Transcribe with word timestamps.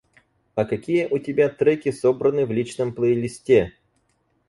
А 0.55 0.65
какие 0.65 1.05
у 1.11 1.19
тебя 1.19 1.47
треки 1.47 1.91
собраны 1.91 2.47
в 2.47 2.51
личном 2.51 2.91
плейлисте? 2.95 3.73